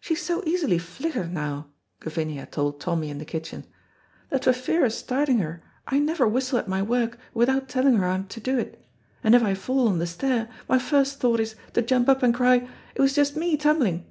"She's 0.00 0.20
so 0.22 0.42
easily 0.44 0.76
flichtered 0.76 1.30
now," 1.30 1.68
Gavinia 2.00 2.46
told 2.46 2.80
Tommy 2.80 3.10
in 3.10 3.18
the 3.18 3.24
kitchen, 3.24 3.64
"that 4.28 4.42
for 4.42 4.52
fear 4.52 4.84
o' 4.84 4.88
starting 4.88 5.38
her 5.38 5.62
I 5.86 6.00
never 6.00 6.26
whistle 6.26 6.58
at 6.58 6.66
my 6.66 6.82
work 6.82 7.16
without 7.32 7.68
telling 7.68 7.94
her 7.98 8.08
I'm 8.08 8.26
to 8.26 8.40
do't, 8.40 8.74
and 9.22 9.36
if 9.36 9.44
I 9.44 9.54
fall 9.54 9.86
on 9.86 10.00
the 10.00 10.06
stair, 10.08 10.48
my 10.68 10.80
first 10.80 11.20
thought 11.20 11.38
is 11.38 11.54
to 11.74 11.82
jump 11.82 12.08
up 12.08 12.24
and 12.24 12.34
cry, 12.34 12.68
'It 12.96 13.00
was 13.00 13.14
just 13.14 13.36
me 13.36 13.56
tum'ling.' 13.56 14.04